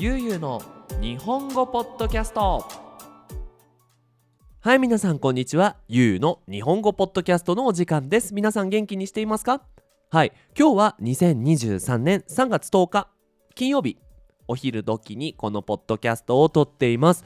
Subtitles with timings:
[0.00, 0.62] ゆうゆうの
[1.00, 2.64] 日本語ポッドキャスト。
[4.60, 5.76] はい皆さんこんにちは。
[5.88, 8.32] ゆうゆうの日本語ポッドキャストのお時間です。
[8.32, 9.60] 皆さん元気にしていますか？
[10.10, 13.08] はい今日は2023年3月10日
[13.56, 13.98] 金曜日。
[14.46, 17.24] お昼時にこのポッドキャストを撮っています。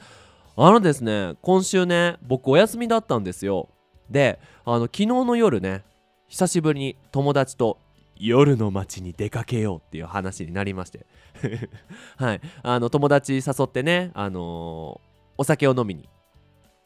[0.55, 3.69] あのですね今週ね僕お休みだったんですよ。
[4.09, 5.83] であの昨日の夜ね
[6.27, 7.77] 久しぶりに友達と
[8.15, 11.05] 夜の街に出かけようっていう話になりまして。
[12.17, 12.41] はい。
[12.61, 16.07] あの友達誘ってねあのー、お酒を飲みに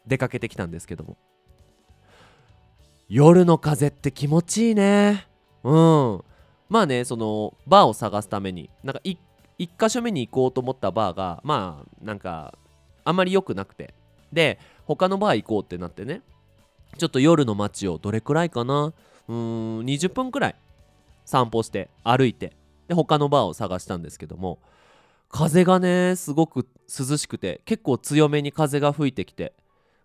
[0.06, 1.18] 出かけてきたんですけども。
[3.10, 5.28] 夜の風って気持ちいいね。
[5.64, 6.24] うん。
[6.70, 9.18] まあねそのバーを探すためになんか1
[9.58, 12.58] 箇所目に行こうと思ったバーがまあなんか
[13.06, 13.94] あんまり良くなくて。
[14.32, 16.22] で他のバー行こうってなってね
[16.98, 18.94] ちょっと夜の街をどれくらいかな。
[19.28, 20.56] うーん20分くらい
[21.28, 22.54] 散歩して歩いて
[22.88, 24.60] で他のバーを探したんですけども
[25.30, 29.54] 風がねすごく涼しくて結構強めに風が吹いてきて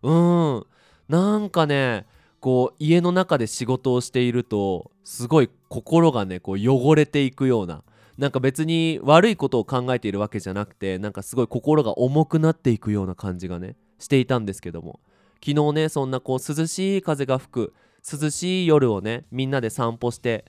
[0.03, 0.67] うん
[1.09, 2.07] なんかね
[2.41, 7.85] こう家の中で仕事をしているとすごい心がねこう汚れていくような
[8.19, 14.99] なんか別に悪いことを考えているわけじゃなくてなんかすごい心が重くなっていくような感じがねしていたんですけども
[15.45, 17.75] 昨日ねそんなこう涼しい風が吹く
[18.23, 20.45] 涼しい夜をねみんなで散歩して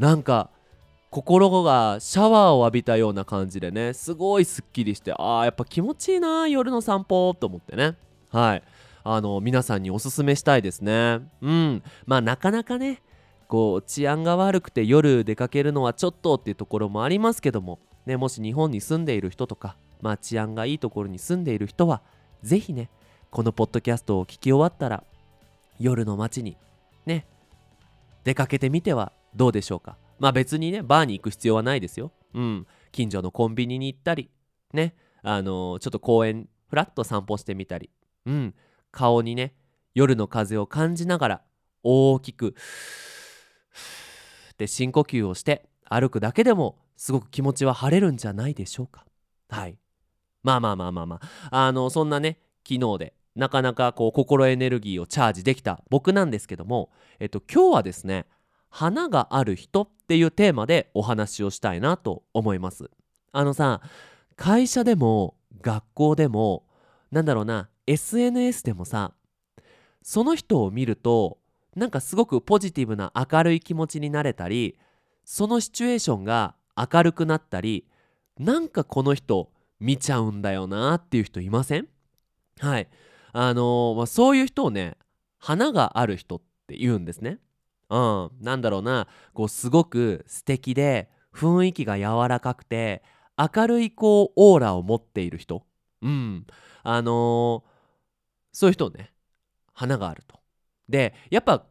[0.00, 0.48] なんか
[1.10, 7.96] 心がシャワーを浴びたような感じでねすごいすっきりしてあーやっぱ気持ちいいな夜の散歩と思ってね。
[8.30, 8.62] はい。
[9.04, 11.20] あの皆さんにおすすめしたいですね。
[11.42, 11.82] うん。
[12.06, 13.02] まあなかなかね
[13.46, 22.00] こう治安が悪くて夜出かけるのはちょっとっていうところもありますけども、ね、もし日本に住んでいる人とか、まあ、治安がいいところに住んでいる人は
[22.42, 22.88] 是非ね
[23.30, 25.04] このポッドキャストを聞き終わったら
[25.78, 26.56] 夜の街に
[27.04, 27.26] ね
[28.24, 29.96] 出かけてみてはどうでしょうか？
[30.18, 32.12] まあ別にねバーに行く必要はないですよ。
[32.34, 32.66] うん。
[32.92, 34.30] 近所のコンビニに行ったり
[34.72, 34.94] ね。
[35.22, 37.90] あのー、ちょっと公園ふらっと散歩してみたり。
[38.26, 38.54] うん。
[38.90, 39.54] 顔にね
[39.94, 41.42] 夜の風を感じながら
[41.82, 42.54] 大きく
[44.58, 49.06] で深呼吸をして歩くだけでもすごく気持ちは晴れるんじゃないでしょうか。
[49.48, 49.78] はい。
[50.42, 51.20] まあまあまあまあま
[51.50, 51.66] あ。
[51.66, 52.38] あのそんなね
[52.68, 56.90] 昨日でなかなかこう心エネルギーをチャージできた僕なんですけども
[57.20, 58.26] えっと今日はですね
[58.70, 62.90] 花がある人っていうテーマでお話をしたいなと思います。
[63.32, 63.80] あのさ
[64.36, 66.64] 会社でも学校でも
[67.10, 69.12] なんだろうな SNS でもさ
[70.02, 71.38] その人を見ると
[71.76, 74.78] なんかすごくポジティブな明るい気持ちになれたり
[75.24, 77.86] そのシチュエーションが明るくなったり
[78.38, 81.88] なんかこの人見ちゃうんだよなっていう人いません？
[82.58, 82.88] はい。
[83.32, 84.96] あのー、まあ、そういう人をね
[85.38, 87.38] 花がある人って言うんですね。
[87.90, 88.30] うん。
[88.40, 89.08] なんだろうな。
[89.34, 93.02] こうすごく素敵で雰囲気が柔らかくて
[93.36, 95.66] 明るいこうオーラを持っている人。
[96.02, 96.46] うん。
[96.82, 97.62] あのー、
[98.52, 99.12] そういう人ね。
[99.72, 100.38] 花があると。
[100.88, 101.66] でやっぱ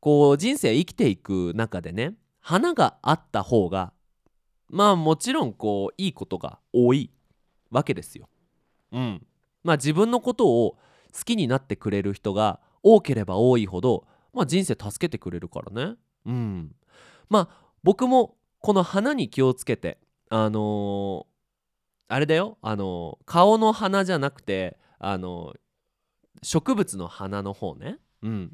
[0.00, 3.92] こう人生生きていく中でね花があった方が
[4.68, 7.10] まあもちろんこういいことが多い
[7.70, 8.28] わけですよ。
[8.92, 9.26] うん。
[9.62, 10.76] まあ自分のことを
[11.16, 15.96] 好きになってくれる人が多ければ多いほどまあ人生助けてくれるからね。
[16.26, 16.74] うん。
[17.28, 19.98] まあ僕もこの花に気をつけて
[20.30, 21.24] あのー、
[22.08, 22.58] あれだよ。
[22.62, 25.58] あのー、顔の花じゃなくてあのー、
[26.42, 27.98] 植物の花の方ね。
[28.22, 28.52] うん。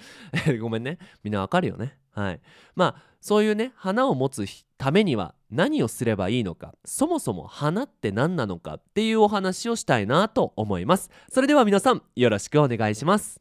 [0.60, 0.98] ごめんね。
[1.22, 1.98] みんなわかるよね。
[2.12, 2.40] はい。
[2.74, 4.46] まあそういうね花を持つ
[4.78, 6.74] ためには何をすればいいのか。
[6.84, 11.10] そもそも花って何なのかっていうお話をしたいなと思います。
[11.30, 13.40] それでは皆さんよろしくお願いします。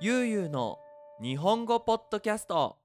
[0.00, 0.78] ゆうゆうの
[1.20, 2.76] 日本語ポッドキャスト。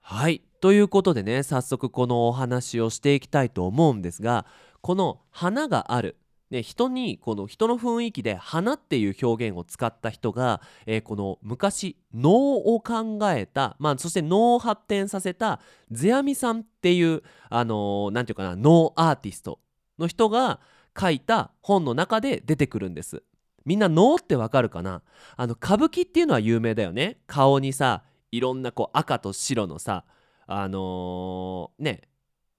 [0.00, 0.40] はい。
[0.60, 4.46] ということでね早速このお話をしていきたいと思うんですが
[4.82, 6.16] この花がある。
[6.50, 15.58] ね、人にこの人の雰囲気で花っていう表現を使った人が、えー、この昔能を考えた、まあ、そして能を発展させた
[15.90, 19.58] 世阿弥さんっていうあのー、て言うかな能アーティスト
[19.98, 20.60] の人が
[20.96, 23.24] 書いた本の中で出てくるんです。
[23.66, 25.02] みんな能ってわかるかな？
[25.36, 27.18] あの歌舞伎っていうのは有名だよね。
[27.26, 30.04] 顔にさいろんなこう赤と白のさ
[30.46, 32.02] あのー、ね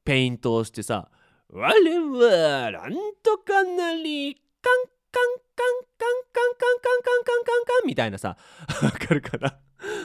[0.04, 1.09] ペイントをしてさ
[1.50, 2.94] 「我はなん
[3.24, 4.44] とかなりカン
[5.12, 8.38] カンカンカンカンカンカンカンカンカンカン」みたいなさ
[8.83, 9.57] わかるかな？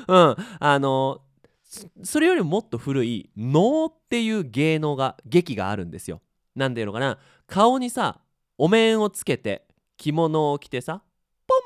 [0.07, 0.37] うん。
[0.61, 6.21] あのー、それよりももっと古い能っていう芸能が劇があるんですよ。
[6.55, 7.19] なんていうのかな？
[7.49, 8.21] 顔にさ
[8.57, 9.67] お面をつけて
[9.97, 11.03] 着物を着てさ
[11.47, 11.59] ポン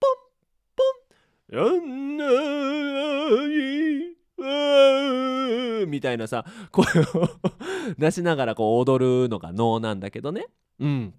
[0.00, 0.14] ポン
[0.76, 0.82] ポ
[1.56, 2.24] ンやんな
[3.50, 4.14] い
[5.86, 7.28] みたいなさ声を
[7.98, 10.46] 出しながらこう踊るのが能なんだけどね。
[10.80, 11.14] うん、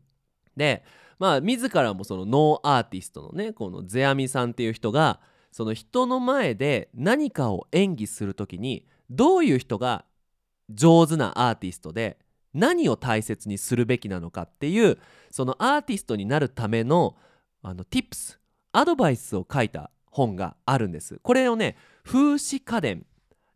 [0.55, 0.83] で
[1.17, 5.19] まあ自らもその能アーティストのねこの世阿弥さんっていう人が
[5.51, 10.05] その人の前で何かを演技する時にどういう人が
[10.69, 12.17] 上手なアーティストで
[12.55, 14.97] 何を大切にするべきなのかっていう
[15.29, 17.15] そのアーティストになるための
[17.61, 18.37] あの tips
[18.71, 21.19] アドバイスを書いた本があるんです。
[21.21, 23.05] これをね風刺家電。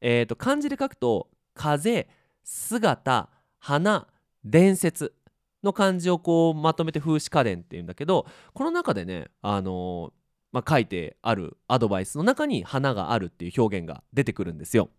[0.01, 2.07] えー、と漢字で書くと風
[2.43, 3.29] 姿
[3.59, 4.07] 花
[4.45, 5.13] 伝説
[5.61, 10.11] の漢字をこうまとめて風刺家電っていうんだけどこの中でねあのー、
[10.53, 14.89] まあ、書いてあるアドバイスの中に花があるっていう表現が出てくるんですよ。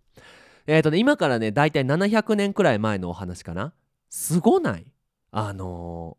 [0.67, 3.73] えーとね、今からね大体700年くらい前のお話かな。
[4.11, 4.85] すごない？
[5.31, 6.19] あの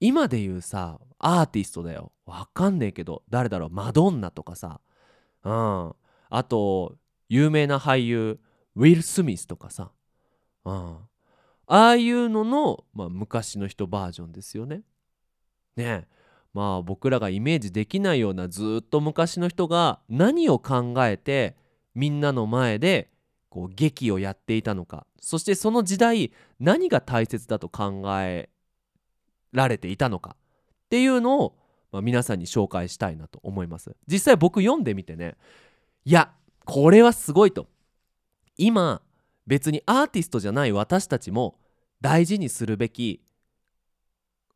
[0.00, 2.12] ー、今で言うさアーティストだよ。
[2.26, 3.70] わかんねえけど誰だろう？
[3.70, 4.80] マドンナとかさ。
[5.42, 5.92] うん。
[6.34, 6.94] あと
[7.28, 8.40] 有名な俳優
[8.74, 9.90] ウィル・スミスとかさ、
[10.64, 10.96] うん、
[11.66, 14.80] ああいうのの、まあ、昔の人バージョンですよね。
[15.76, 16.08] ね
[16.54, 21.54] まあ僕らがイメージできないようなずっと昔の人が何を考えて
[21.94, 23.10] みんなの前で
[23.52, 28.48] こう劇をやっていたのかそしてその時代何が大切だと考え
[29.52, 30.36] られていたのか
[30.84, 31.58] っていうのを、
[31.92, 33.94] まあ、皆さんに紹介したいなと思います。
[34.06, 35.36] 実際僕読んでみてね
[36.06, 36.32] いや
[36.64, 37.66] これはすごいと
[38.56, 39.02] 今
[39.46, 41.58] 別にアーティストじゃない私たちも
[42.00, 43.20] 大事にするべき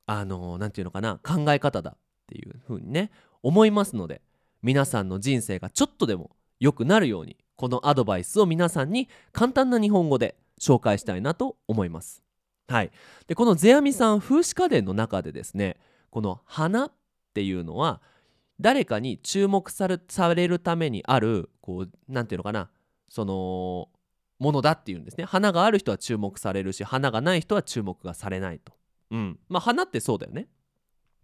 [0.07, 3.11] あの何て言うのかな考え方だっていうふうにね
[3.43, 4.23] 思いますので
[4.63, 12.23] 皆さんの人生がちょっとでも良くなるようにこのアドバイスを皆さんに簡単な日本語で紹介したいなと思います。
[12.69, 12.91] はい、
[13.27, 15.77] でこの世阿弥さん風刺家電の中でですね
[16.11, 16.93] この花っ
[17.33, 18.01] ていうのは
[18.61, 22.71] 誰かに注目されされるためにあるこう何て言うのかな
[23.09, 23.89] その
[24.39, 25.25] ものだっていうんですね。
[25.25, 28.73] 花がある人は注目されるし花がない人は注目がされないと。
[29.11, 29.39] うん。
[29.49, 30.49] まあ花ってそうだよね。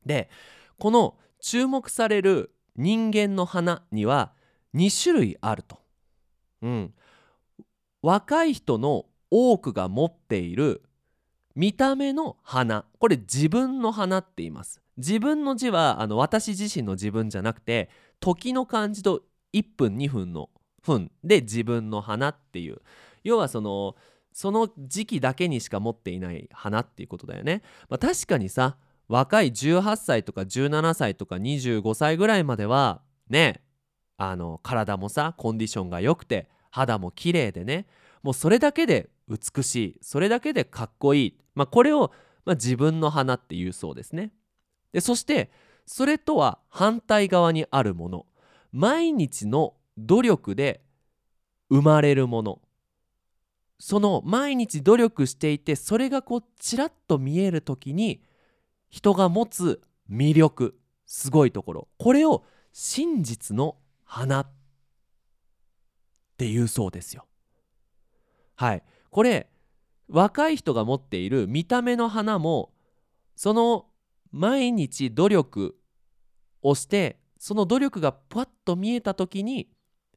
[0.06, 0.30] で
[0.78, 4.32] この注目される人間の花には
[4.74, 5.81] 2種類あると。
[6.62, 6.94] うん。
[8.00, 10.82] 若い人の多くが持っている
[11.54, 12.84] 見た目の花。
[12.98, 14.80] これ自分の花って言います。
[14.96, 17.88] 自分の字はあの私自身の自分じゃなくて
[18.20, 19.22] 時の漢字と
[19.54, 20.50] 1分2分の
[20.82, 22.80] 分で自分の花っていう。
[23.24, 23.96] 要はその
[24.32, 27.62] その時期だけにしか持っていない花っていうことだよね。
[27.88, 28.76] まあ、確かにさ
[29.08, 33.62] 若い18歳とか17歳とか25歳ぐらいまではね
[34.30, 37.86] あの体もさコンディションが良くて肌も綺麗でね。
[38.22, 39.98] もうそれだけで美しい。
[40.00, 42.12] それだけでかっこいい、まあ、これを、
[42.44, 44.32] まあ、自分の花っていうそうですね。
[44.92, 45.50] でそして
[45.86, 48.26] それとは反対側にあるもの。
[48.70, 50.82] 毎日の努力で
[51.68, 52.62] 生まれるもの。
[53.78, 58.22] その毎日努力していてそれがこうちらっと見える時に
[58.88, 60.78] 人が持つ魅力。
[61.06, 61.88] すごいところ。
[61.98, 63.76] これを真実の
[64.14, 64.46] 花っ
[66.36, 67.24] ていうそうですよ。
[68.56, 69.48] はいこれ
[70.06, 72.74] 若い人が持っている見た目の花も
[73.36, 73.86] その
[74.30, 75.78] 毎日努力
[76.60, 79.70] をしてその努力がパッと見えた時に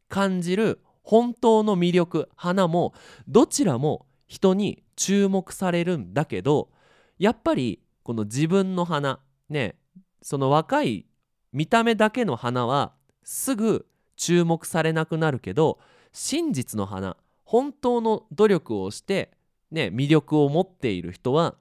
[0.10, 2.94] 感じる本当の魅力花も
[3.30, 6.70] どちらも人に注目されるんだけど
[7.18, 9.78] やっぱりこの自分の花ね
[10.22, 11.06] その若い
[11.54, 12.92] 見た目だけの花は
[13.26, 15.80] すぐ注目されなくなるけど
[16.14, 19.32] 真実の花本当の努力をして
[19.72, 21.56] ね魅力を持っている人は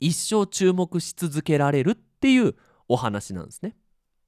[0.00, 2.56] 一生注目し続けられるっていう
[2.88, 3.76] お話なんですね。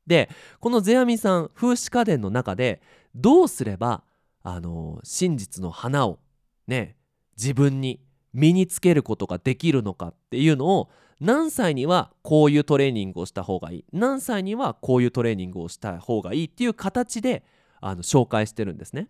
[0.07, 0.29] で
[0.61, 2.83] この世阿弥さん風刺家電の中で
[3.15, 4.03] どうすれば
[4.43, 6.19] あの真実の花を
[6.67, 6.97] ね
[7.37, 8.01] 自分に
[8.33, 10.91] 身につけることができるのかっていうのを
[11.21, 17.45] 何歳にはこういうトレーニングをした方がいい何歳にはこういうトレーニングをした方がいいっていう形で
[17.81, 19.09] あの紹介してるんですね。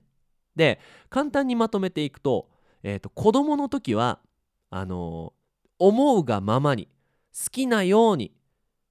[0.57, 2.49] で簡単にまとめていくと,、
[2.83, 4.19] えーと、子供の時は
[4.71, 5.33] あの
[5.79, 6.89] 思うがままに
[7.33, 8.33] 好きなように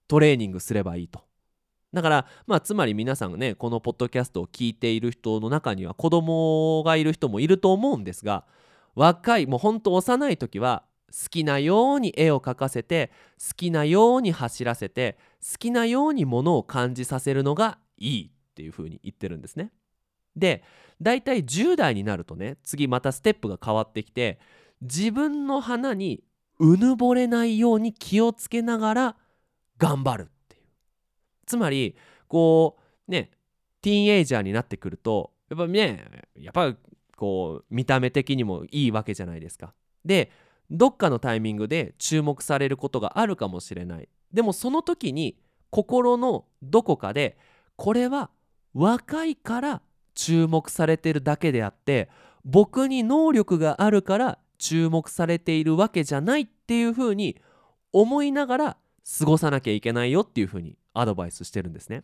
[0.07, 1.21] トレーニングすればいいと。
[1.91, 8.45] だからまあつまり皆さんねこのポッドキャストを聞いている人の中には子供がいる人もいると思うんですが
[8.95, 19.71] 若いもうほんと幼い時は好きなように絵を描かせて好きなように走らせて好きなようにものを感じさせるのがいいっていうふうに言ってるんですね。
[20.35, 20.63] で
[21.01, 24.39] 大体10代になるとね次またステップが変わってきて
[24.81, 26.23] 自分の花に
[26.59, 29.15] うぬぼれないように気をつけながら
[29.77, 30.63] 頑張るっていう
[31.45, 31.95] つまり
[32.27, 33.31] こうね
[33.81, 36.75] ティーンエイジャーになってくるとやっぱねやっぱ
[37.15, 39.73] こう見た目的にもいいわけじゃないですか。
[40.05, 40.31] で
[40.71, 44.09] どっかのタイミングで注目されることがあるかもしれない。
[44.31, 45.37] でもその時に
[45.69, 47.37] 心のどこかで
[47.75, 48.29] これは
[48.73, 49.81] 若いから
[50.13, 52.09] 注目されてるだけであって
[52.45, 57.37] 僕に能力があるから注目されているわけじゃないっていうふうに
[57.93, 58.77] 思いながら
[59.19, 62.03] 過ごさなきゃいけないよっていうふうにアドバイスしてるんですね。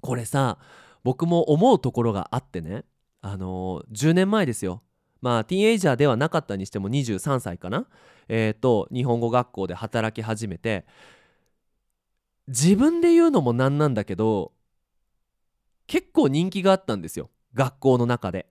[0.00, 0.58] これさ
[1.02, 2.84] 僕も思うところがあってね。
[3.22, 4.82] あのー、10年前ですよ。
[5.20, 7.86] まあティーンエイジャーではなかったにしても23歳かな？
[8.28, 10.86] えっ、ー、と日本語学校で働き始めて
[12.48, 14.52] 自分で言うのもなんなんだけど
[15.86, 18.46] 結構人気があったんですよ学校の中で。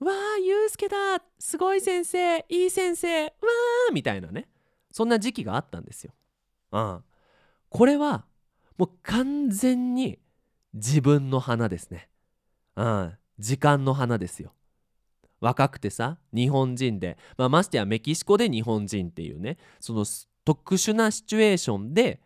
[0.00, 0.96] わあゆうすけだ
[1.38, 3.30] すごい先生いい先生わ
[3.90, 4.48] あみたいなね
[4.90, 6.12] そんな時期があったんですよ。
[6.72, 7.04] うん、
[7.68, 8.24] これは
[8.78, 10.18] もう完全に
[10.72, 12.08] 自分の花ですね。
[12.76, 14.52] うん、時間の花ですよ。
[15.40, 20.04] 若くてさ日本人で、まあ、ましてやメキシコで日本人っていうねその
[20.44, 22.20] 特殊なシチュエーションで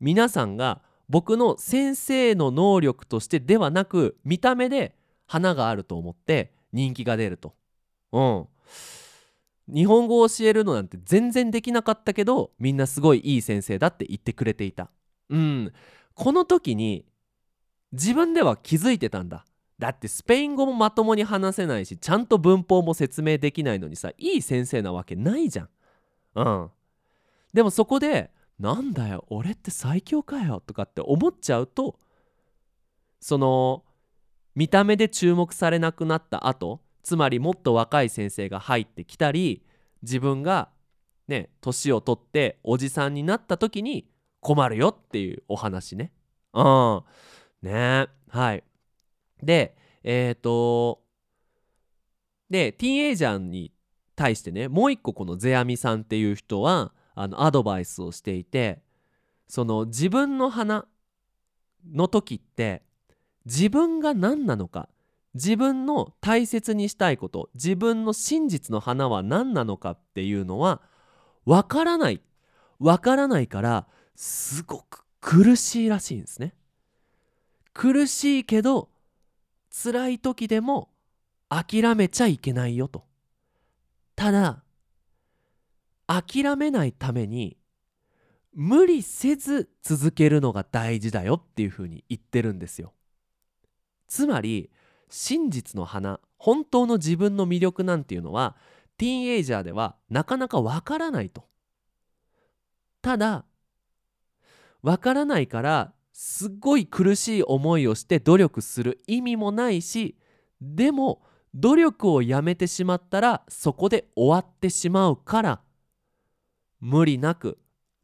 [0.00, 4.94] 皆さんが僕の先生の能力としてではなく見た目で
[5.26, 7.54] 花があると思って人気が出ると。
[8.12, 8.46] うん。
[9.72, 14.90] 日本語を教えるのなんて全然できなかったけどみんなすごいいい先生だって言ってくれていた。
[15.30, 15.72] うん。
[16.14, 17.04] この時に
[17.92, 19.44] 自分では気づいてたんだ。
[19.78, 25.68] だってスペイン語もまともに話せないしちゃんと文法も説明できないのにさいい先生なわけないじゃん。
[26.34, 26.70] うん。
[27.52, 31.98] でもそこでなんだよ俺って最強かよとかって思っちゃうと
[33.20, 33.84] その
[34.54, 39.64] 見た目で注目されなくなった後つまりもっと若い先生が入ってきたり
[40.02, 40.68] 自分が
[41.28, 44.06] ね年を取っておじさんになった時に
[44.40, 46.12] 困るよっていうお話ね。
[46.52, 47.02] うん
[47.62, 48.64] ねはい
[49.42, 51.00] でえっ、ー、と
[52.50, 53.72] でティーンエイジャーに
[54.14, 58.82] 対してねもう一個この世阿弥さんっていう人はあのアドバイスをしていて
[59.48, 60.86] その自分の花
[61.90, 62.82] の時って
[63.44, 64.88] 自分が何なのか
[65.34, 70.82] 自分の大切にしたいこと自分の真実の花は何なのかっていうのは
[71.44, 72.20] わからない。
[72.78, 76.54] わからないからすごく苦しいらしいんですね。
[77.72, 78.88] 苦しいけど
[79.72, 80.90] 辛い時でも
[81.48, 83.04] 諦めちゃいけないよと。
[84.14, 84.62] ただ
[86.06, 87.56] 諦めないために
[88.54, 92.92] 無理せず続けるのが大事だよっていうふうに言ってるんですよ。
[94.08, 94.70] つまり
[95.08, 98.56] 真実の花本当の自分の魅力なんていうのは
[98.98, 101.46] ティーンエイジャーではなかなかわからないと。
[103.00, 103.46] ただ
[104.82, 110.16] わからないからすっごい苦しい思いをして努力する意味もないし
[110.60, 111.22] でも
[111.54, 115.60] 努力をやめてしまったらそこで終わってしまうから
[116.80, 117.58] 無理なく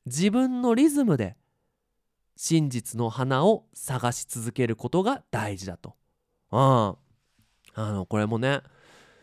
[0.07, 1.37] 自分のリズムで
[2.37, 5.97] 真実の花を探し続けることが大事だと。
[6.51, 6.95] あ
[7.75, 8.61] あのこれもね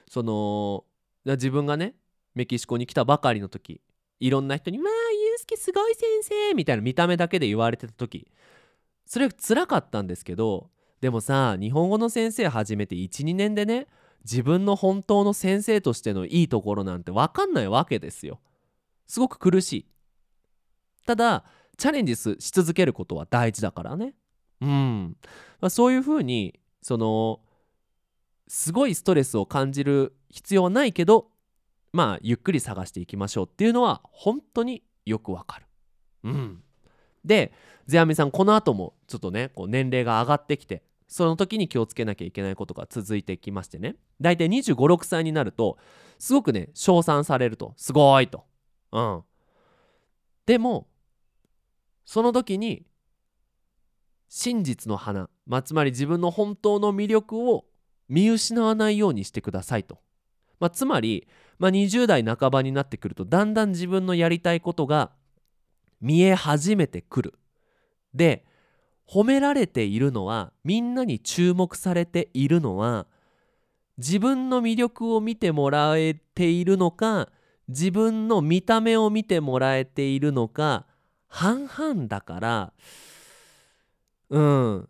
[0.10, 0.84] その
[1.26, 1.96] 自分がね
[2.36, 3.82] メキシコに来たばかりの時
[4.20, 8.28] いろんな人に「まあユうスケすごい先生」みたいな見た目だけで言われてた時
[9.06, 10.70] それ辛かったんですけど
[11.02, 13.88] でもさ日本語の先生始めて12年でね
[14.24, 18.40] 自分の本当の先生としてのいいところなんて分かんないわけですよ。
[19.06, 19.86] すごく苦しい
[21.06, 21.46] ただ
[21.78, 24.16] チャレンジし続けることは大事だからね
[24.62, 25.18] うん、
[25.62, 27.42] まあ、そういうふうにその
[28.48, 31.28] すごいストレスを感じる必要はないけど
[31.94, 35.66] まあゆっくり探していきましょうっていうのは本当によくわかる。
[36.24, 36.64] うん、
[37.26, 37.54] で
[37.88, 45.78] 世阿弥さんこの後もちょっとねこう年齢が上がってきてその時に気をつけなきゃいけないことが続いてきましてね大体2 5 6歳になると
[46.18, 48.46] すごくね称賛されるとすごいと
[48.92, 49.24] うん。
[50.46, 50.88] でも
[52.06, 52.86] その時に
[54.30, 57.66] 真実の花、まあ、つまり自分の本当の魅力を
[58.08, 60.00] 見失わないようにしてくださいと。
[60.60, 61.28] まあ、つまり、
[61.58, 65.12] まあ、20代半ばになってくるとだんだん自分のやりたいことが
[66.02, 67.34] 見え始めてくる。
[68.14, 68.46] で
[69.08, 73.08] 褒められているのはみんなに注目されているのは
[73.98, 77.30] 自分の魅力を見てもらえているのか
[77.68, 80.86] 自分の見た目を見てもらえているのか
[81.28, 82.74] 半々だから
[84.30, 84.90] うん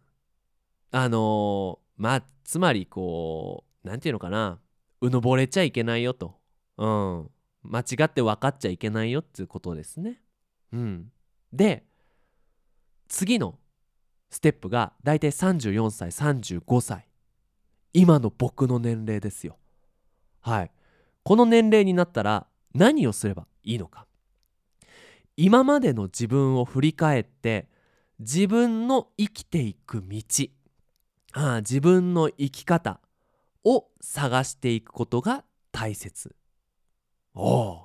[0.92, 4.60] あのー、まあつまりこう何て言うのかな
[5.02, 6.36] うぬぼれちゃいけないよと、
[6.78, 7.30] うん、
[7.64, 10.22] 間違って分かっちゃいけないよっていうことですね。
[10.76, 11.12] うん、
[11.54, 11.86] で
[13.08, 13.58] 次の
[14.30, 17.08] ステップがだいたい34歳35歳。
[17.94, 19.58] 今の僕の年齢ですよ。
[20.42, 20.72] はい。
[21.24, 24.06] この年齢になったら何をすればいいのか。
[25.38, 27.70] 今までの自分を振り返って
[28.20, 30.22] 自分の生きていく道。
[31.32, 33.00] ああ自分の生き方
[33.64, 36.36] を探していくことが大切。
[37.34, 37.85] おお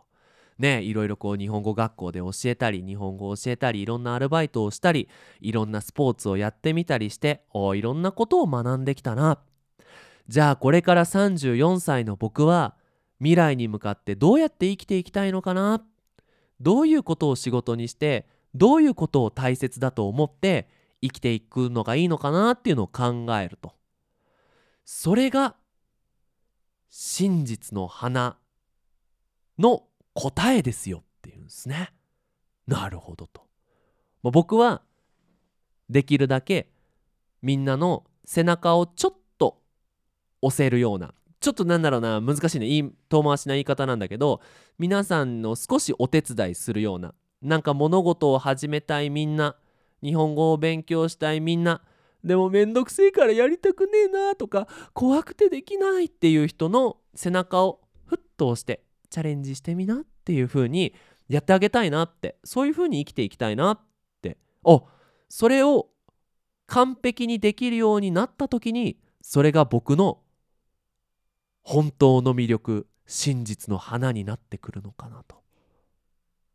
[0.61, 5.09] ねいろいろこう日本語学校で教えたり日本語を教えたりいろんなアルバイトをしたり
[5.41, 9.41] いろんなスポーツをやってみたりしておいろんなことを学んできたな。
[10.29, 12.77] じゃあこれから34歳の僕は
[13.19, 15.83] 未来に向かってどうやって生きていきたいのかな？
[16.61, 20.69] どういうことを仕事にしてどういうことを大切だと思って
[21.03, 23.73] 生きていくのがいいのかなっていうのを考えると。
[24.85, 25.57] それが
[26.91, 28.37] 真実の花
[29.59, 31.93] の答えですよっていうんですね。
[32.67, 33.43] なるほどと。
[34.23, 34.83] まあ僕は
[35.89, 36.69] できるだけ
[37.43, 39.61] みんなの背中をちょっと
[40.43, 44.41] 押せるようなちょっとなんだろうな難しいね遠回しな言い方なんだけど
[44.79, 49.57] 皆さんの少しお手伝いするようななんか物事を始めたいみんな
[50.03, 51.83] 日本語を勉強したいみんな
[52.23, 60.95] でもめんどくせえからやりたくねえなとか怖くてできないっていう人の背中をふっと押してチャレンジしてみなっていう風に
[61.29, 63.81] やってあげたいなってそういう風に生きていきたいなっ
[64.23, 64.39] て。
[64.63, 64.87] お
[65.29, 65.89] それを
[66.67, 70.21] 完璧にできるようになった時にそれが僕の
[71.63, 75.43] 本当の魅力真実の花になってくるのかなと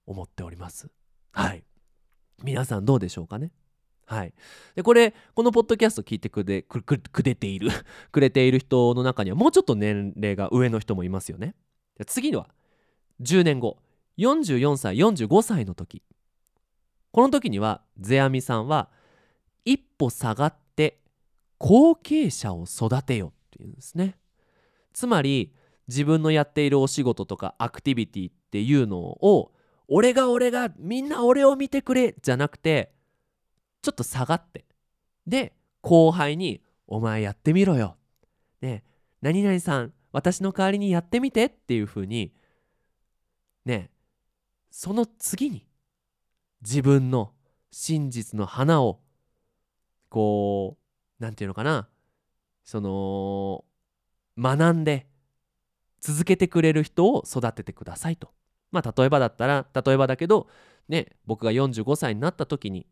[0.05, 0.89] 思っております。
[1.31, 1.63] はい。
[2.43, 3.51] 皆さんどうでしょうかね？
[4.05, 4.33] はい。
[4.75, 7.69] でこれこのポッドキャスト聞いてくれくれている
[8.11, 11.55] くれている人の中にはもうちょっと年齢が上の人もいますよね。
[11.97, 12.47] じゃ次は
[13.21, 13.77] 10年後
[14.17, 16.03] 44歳45歳の時。
[17.11, 18.89] この時には世阿弥さんは
[19.63, 20.99] 一歩下がって
[21.57, 24.17] 後継者を育てよっていうんですね。
[24.93, 25.53] つまり
[25.87, 29.51] 自分のやっているお仕事とかアクティビティっていうのを
[29.87, 32.91] 俺が俺がみんな俺を見てくれじゃなくて
[33.81, 34.65] ちょっと下がって
[35.27, 37.97] で後輩に「お前やってみろよ」
[38.61, 38.83] ね
[39.21, 42.33] 何々さん私の代わりにやってみてっていうふうに
[43.65, 43.89] ね
[44.71, 45.67] その次に
[46.61, 47.33] 自分の
[47.69, 49.01] 真実の花を
[50.07, 51.89] こう何て言うのかな
[52.63, 53.65] その
[54.37, 55.05] 学んで
[55.99, 58.31] 続けてくれる人を育ててくださいと。
[58.71, 60.47] まあ例えばだったら例えばだけど
[60.87, 62.87] ね僕が45歳になった時に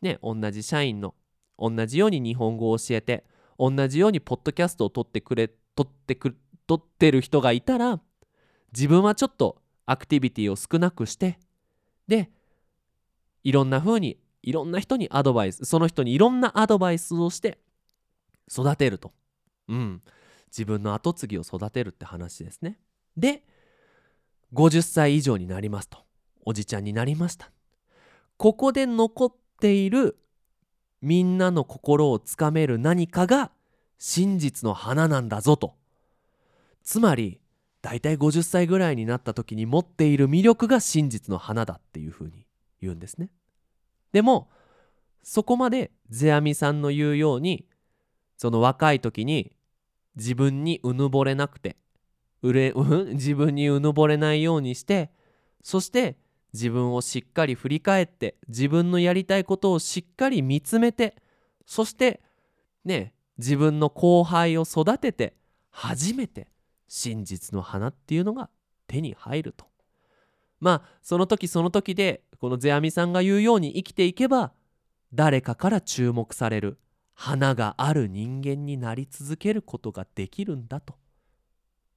[0.00, 1.16] ね同じ社員の
[1.58, 3.24] 同じように日本語を教えて
[3.58, 6.36] 同じようにポッドキャストを撮ってくれ撮ってく
[6.68, 7.98] 撮ってる人がいたら
[8.72, 11.40] 自分はちょっとアクティビティを少なくして
[12.06, 12.30] で
[13.42, 17.58] いろんな風にいろんな人にアドバイスその人にいろんなアドバイスをして
[18.50, 19.12] 育てると。
[19.68, 20.02] うん。
[20.46, 22.78] 自分の後継ぎを育てるって話ですね。
[23.16, 23.42] で
[24.54, 25.98] 50歳以上になりますと。
[26.44, 27.50] おじちゃんになりました。
[28.36, 30.18] ここで残っている
[31.00, 33.50] みんなの心をつかめる何かが
[33.98, 35.74] 真実の花なんだぞと。
[36.88, 37.38] つまり
[37.82, 42.46] 大体50歳ぐらいになった時に持っている魅力が真実の花だっていうふうに
[42.80, 43.28] 言うんですね。
[44.12, 44.48] でも
[45.22, 47.66] そこまで世阿弥さんの言うように
[48.38, 49.52] その若い時に
[50.16, 51.76] 自分にうぬぼれなくて
[52.40, 55.10] うれ、うん、自分にうぬぼれないようにして
[55.62, 56.16] そして
[56.54, 61.16] 自分をしっかり振り返って自分のやりたいことをしっかり見つめて
[61.66, 62.22] そして
[62.86, 65.36] ね自分の後輩を育てて
[65.70, 66.48] 初めて
[66.88, 68.50] 真実の花っていうのが
[68.86, 69.66] 手に入ると。
[70.60, 74.52] まあその時その時でこの世阿弥さんが言うように生きていけば
[75.14, 76.78] 誰かから注目される
[77.14, 80.94] 花がある人間になり続けることができるんだと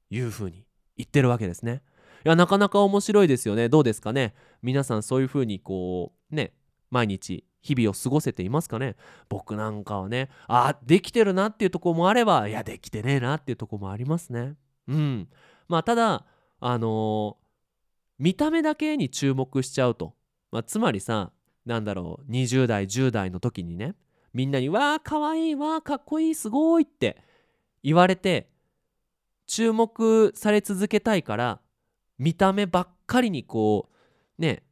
[0.09, 0.65] いうふうに
[0.97, 1.81] 言ってるわけですね。
[2.25, 3.69] いやなかなか面白いですよね。
[3.69, 4.35] どうですかね。
[4.61, 6.53] 皆さんそういうふうにこうね
[6.89, 8.95] 毎日日々を過ごせていますかね。
[9.29, 14.55] 僕なんかはねあできてるなっていうとこもあればいやできてねえなっていうとこもありますね。
[14.91, 15.27] うん。
[15.67, 16.25] まあただ
[16.59, 17.43] あのー、
[18.19, 20.13] 見た目だけに注目しちゃうと、
[20.51, 21.31] まあ、つまりさ
[21.65, 23.95] なんだろう20代10代の時にね
[24.33, 27.17] みんなに「わあかわいいわあかっこいいすごい」って
[27.83, 28.49] 言われて
[29.47, 31.61] 注目され続けたいから
[32.19, 33.89] 見た目ばっかりにこ
[34.37, 34.63] うね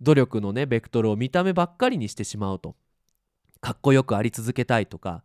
[0.00, 2.76] 努力のねベクトルを見た目ばっかりにしてしまうと。
[3.60, 5.24] かっこよくあり続けたいとか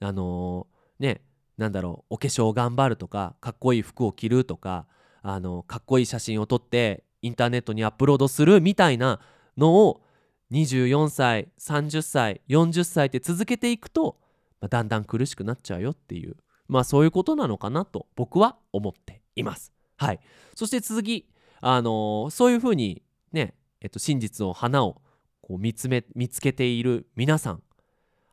[0.00, 1.20] あのー、ね
[1.62, 4.86] なんだろうお化粧頑張るとかかっこいい服を着るとか
[5.22, 9.20] あのかっこいい写真を撮ってインターネットにアップロードするみたいな
[9.56, 10.02] のを
[10.50, 14.18] 24歳30歳40歳って続けていくと、
[14.60, 16.36] まあ、だんだん苦しくなっちゃうよっていう
[16.68, 19.72] まあそういうことなのかなと僕は思っています。
[19.96, 20.20] はい、
[20.54, 21.28] そして続き、
[21.60, 25.00] あのー、そういうふうにね、えっと、真実を花を
[25.40, 27.62] こう見つめ見つけている皆さん。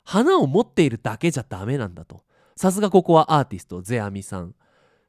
[0.04, 2.24] 花を持っているだけじゃダメなんだと。
[2.60, 4.54] さすがここはアーティストゼアミさん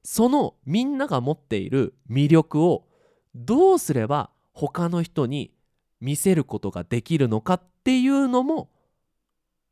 [0.04, 2.86] そのみんなが持っている魅力を
[3.34, 5.52] どうすれば他の人に
[6.00, 8.70] 見せることができるのかっていうのも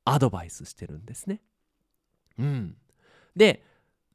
[0.05, 1.41] アドバイスしてるんですね。
[2.37, 2.75] うん、
[3.37, 3.63] で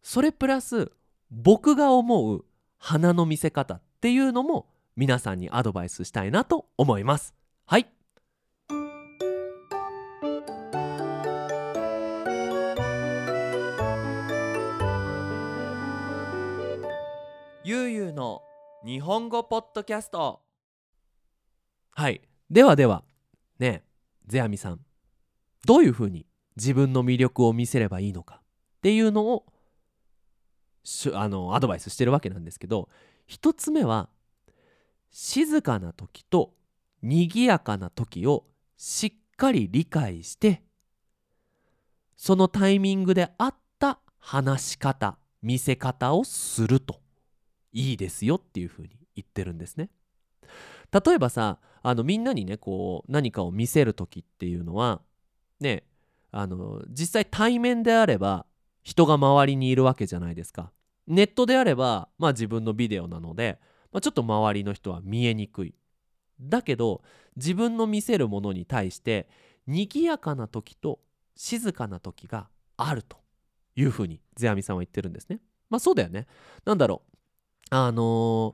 [0.01, 0.91] それプラス
[1.31, 2.43] 僕が思う
[2.79, 7.33] 花の見せ方っていうのも皆さんにアドバイスしたいなと思います。
[7.65, 7.92] はい
[17.65, 18.41] ゆうゆうの
[18.85, 20.41] 日本語ポッドキャスト。
[21.91, 22.21] はい。
[22.49, 23.05] ではでは。
[23.57, 23.83] ねえ
[24.27, 24.81] ゼアミさん。
[25.65, 26.25] どういうふうに
[26.57, 28.41] 自分の魅力を見せればいいのか。
[28.41, 29.45] っていうのを
[31.13, 32.89] あのアドバイスしてるわけなんですけど
[33.27, 34.09] 一つ目は
[35.09, 36.53] 静かな時と
[37.01, 38.43] 賑やかな時を
[38.75, 40.63] しっかり理解して
[42.17, 47.02] そのタイミングであった話し方見せ方をすると。
[47.73, 49.89] いいですよっていうふうに言ってるんですね。
[50.91, 55.01] 例えばさあのみんなにねこう何かを見せる時っていうのは
[55.59, 55.83] ね
[56.31, 58.45] あの実際対面であれば
[58.83, 60.71] 人が周りにいるわけじゃないですか。
[61.07, 63.59] ネットであればまあ自分のビデオなので、
[63.91, 65.75] まあ、ちょっと周りの人は見えにくい。
[66.39, 67.01] だけど
[67.35, 69.27] 自分の見せるものに対して
[69.67, 70.99] 賑やかな時と
[71.35, 73.17] 静かな時があると
[73.75, 75.39] いうふうにゼアミさんは言ってるんですね。
[75.69, 76.27] まあそうだよね。
[76.65, 77.12] なんだろう
[77.69, 78.53] あのー、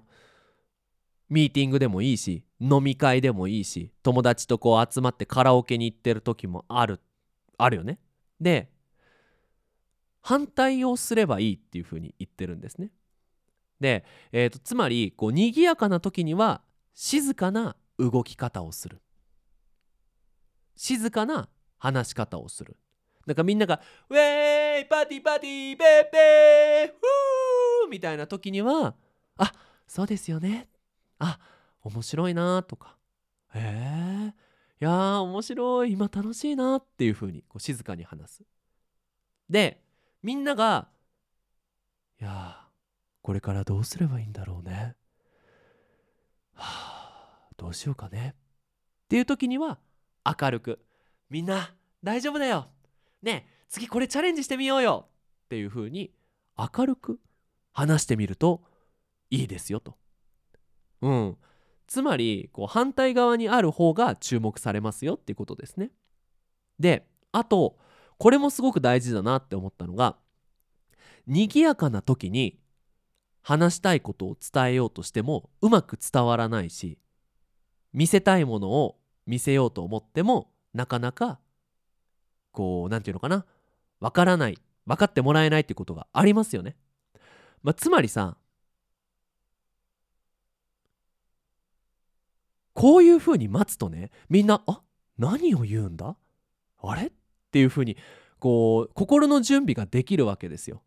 [1.29, 6.99] ミーティングでもいいし飲み会でもいいし友達とこう集まってカラオケに行ってる時もある
[7.57, 7.99] あるよね。
[8.39, 8.69] で
[10.21, 12.91] 反対をすればいいっていうふうに言ってるんですね。
[13.79, 16.61] で、えーと、つまりこう賑やかな時には
[16.93, 19.01] 静かな動き方をする。
[20.75, 22.77] 静かな話し方をする。
[23.25, 26.97] なんかみんなが「ウェーイパーティーパーティーペーペーフー!」
[27.89, 28.95] みたいな時には
[29.37, 29.53] あ
[29.87, 30.67] そうですよね。
[31.17, 31.39] あ
[31.81, 32.97] 面白いなとか
[33.53, 34.33] へえ。
[34.81, 35.91] いやー面白い。
[35.91, 38.43] 今楽しいなっていう風にこう静かに話す。
[39.49, 39.81] で
[40.21, 40.89] みんなが
[42.21, 42.67] いや
[43.21, 44.95] これからどうすればいいんだろうね。
[46.53, 49.79] はあどうしようかねっていう時には
[50.25, 50.79] 明るく
[51.29, 51.73] みんな
[52.03, 52.69] 大丈夫だよ。
[53.21, 55.07] ね次これチャレンジしてみようよ
[55.45, 56.11] っていう風に
[56.57, 57.19] 明るく
[57.71, 58.63] 話してみると
[59.29, 59.97] いいですよと。
[61.01, 61.37] うん。
[61.87, 65.91] つまりこう反対側にある方が注目されますよっていうことですね。
[66.79, 67.77] であと
[68.17, 70.17] これもすごく大事だなって思ったのが
[71.25, 72.59] 賑やかな時に
[73.41, 76.99] 話したいことを伝えようとしてもうまく伝わらないし
[77.93, 81.39] 見せたいものを見せようと思ってもなかなか
[82.51, 83.45] こう何て言うのかな
[83.99, 86.75] わからない分かってもらえないってことがありますよね。
[87.63, 88.37] まあ、つまりさ
[92.73, 94.81] こういうふうに待つとねみんなあ
[95.17, 96.15] 何を言うんだ？
[96.81, 97.07] あれ？
[97.07, 97.11] っ
[97.51, 97.97] ていうふうに
[98.39, 100.81] こう心の準備ができるわけですよ。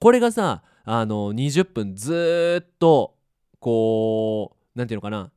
[0.00, 3.14] これがさあの20分ずっと
[3.60, 5.30] こう何て言うのかな？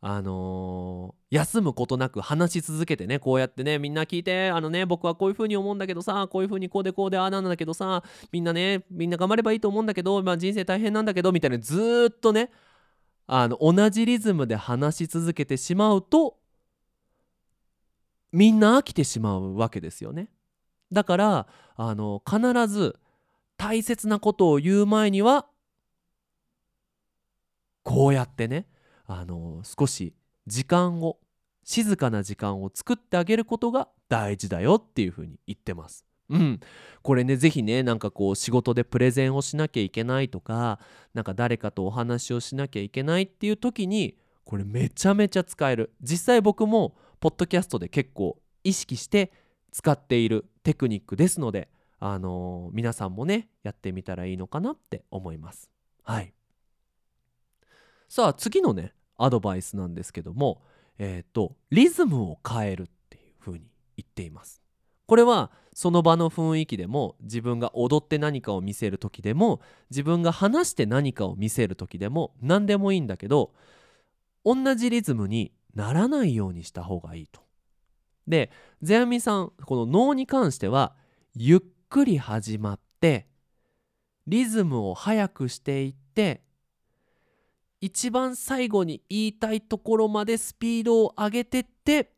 [0.00, 12.50] あのー、休むことなく話し続けてねこうやってねみんな聞いてあのね僕はこういう風に思うんだけどさこういう風にこうでこうでああなんだけどさみんなねみんな頑張ればいいと思うんだけど、まあ、人生大変なんだけどみたいなずっとね
[13.26, 16.38] あの同じリズムで話し続けてしまうと
[18.30, 20.28] みんな飽きてしまうわけですよね。
[20.92, 22.98] だからあの必ず
[23.56, 25.46] 大切なことを言う前には
[27.82, 28.66] こうやってね
[29.08, 30.14] あの少し
[30.46, 31.18] 時間を
[31.64, 36.04] 静かな時間を作ってあげることが大事だよっていうふうに言ってます。
[36.30, 36.60] うん、
[37.02, 40.78] これね是非ねなんかこう仕事でプレゼンをしなきゃいけないとか
[41.14, 45.92] なんか誰かとお話をしなきゃいけないっていう時にこれめちゃめちゃ使える。
[46.02, 49.32] 実際僕もポッドキャストで結構意識して
[49.72, 51.68] 使っているテクニックですので、
[51.98, 55.70] あのー、皆さんもねやってみたらいいのかなって思います。
[56.02, 56.34] はい。
[58.08, 60.62] さあ次のねアドバイスなんですけども
[60.98, 64.62] えっ、ー、とリズムを変えるっていうふうに言っています
[65.06, 73.52] これはその場の雰囲気でも自分が踊って何かを見せる時でも自分が話して何かを見せる時でも何でもいいんだけど
[74.44, 77.40] 同じリズムにならないようにした方がいいと。
[78.26, 78.50] で
[78.82, 80.94] 世阿弥さんこの能に関しては
[81.34, 83.26] ゆっくり始まって
[84.26, 86.42] リズムを速くしていって
[87.80, 92.12] 一番最後に言いたいところまでスピードを上げてって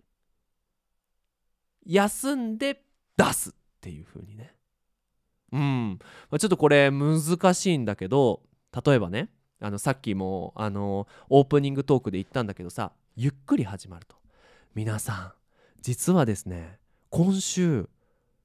[1.86, 2.82] 休んで
[3.16, 4.54] 出すっていう風にね。
[5.52, 5.98] うん、
[6.38, 8.40] ちょっとこれ難しいんだけど
[8.84, 14.16] 例えばねあのさっきもあのオープニングトークで言ったんだけどさゆっくり始まると。
[14.74, 15.32] 皆さん
[15.82, 16.78] 実はですね
[17.10, 17.88] 今週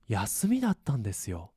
[0.07, 1.51] 休みだったんですよ。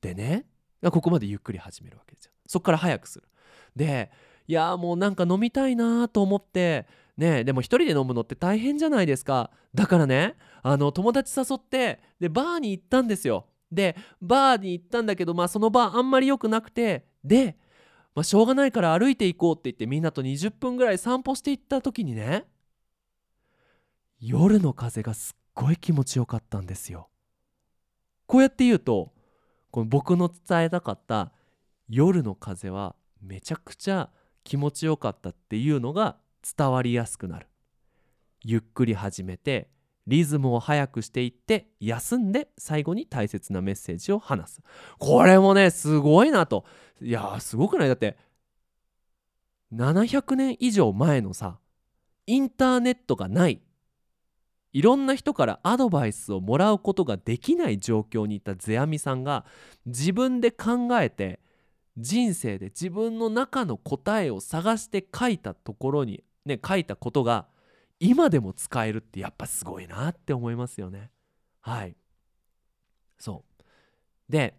[0.00, 0.46] でね
[0.82, 2.32] ここまでゆっくり始めるわけですよ。
[2.46, 3.28] そこから早くする。
[3.76, 4.10] で
[4.52, 6.86] いやもうなんか飲みたいなと思って
[7.16, 9.50] ねでも一人で飲むのって大変じゃないですか。
[9.74, 13.46] だからねあの友達誘ってでバーに行ったんですよ。
[13.70, 17.56] でバーに行ったんだけどまあそのバーあんまり良くなくてで、
[18.14, 22.44] まあ、しょうがないから歩いていこうって言ってみんなと20分ぐらい散歩していった時にね
[24.20, 27.08] 夜の風がすっごい気持ちよかったんですよ。
[28.26, 29.14] こうやって言うと
[29.70, 31.32] この僕の伝えたかった
[31.88, 34.10] 夜の風はめちゃくちゃ
[34.44, 36.16] 気持ちよかったっていうのが
[36.56, 37.46] 伝わりやすくなる。
[38.44, 39.70] ゆっくり始めて
[40.06, 44.62] リズムを速くしていって休んで最後に大切なメッセージを話す。
[44.98, 46.64] これもねすごいなと。
[47.00, 47.88] いやすごくない？
[47.88, 48.16] だって
[49.72, 51.58] 700年以上前のさ
[52.26, 53.62] インターネットがない。
[54.72, 59.44] いろんな人からアドバイスをもらうことができない状況にいた世阿弥さんが
[59.84, 61.40] 自分で考えて
[61.98, 67.46] 人生で自分の中の答えを探して書いたところにね書いたことが
[68.00, 71.10] 今でも使えるってやっぱすごいなって思いますよね。
[71.60, 71.96] はい。
[73.18, 74.32] そう。
[74.32, 74.54] で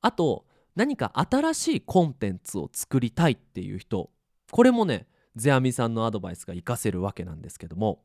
[0.00, 0.44] あと
[0.76, 4.10] 何か新しいコンテンツを作りたいっていう人
[4.50, 8.04] これもね世阿弥さんのアドバイスが活かせるわけなんですけども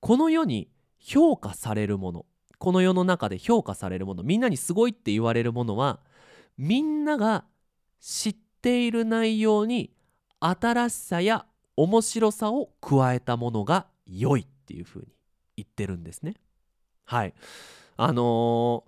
[0.00, 2.26] この世に評価されるもの
[2.58, 6.00] この世の中で評価されるものみんなにすごいって言われるものは
[6.58, 7.44] みんなが
[8.00, 9.92] 知っている内容に
[10.40, 15.06] 新しさや面白さを加えたものが良いっていうふうに
[15.56, 16.34] 言ってるんですね。
[17.04, 17.34] はい
[17.96, 18.84] あの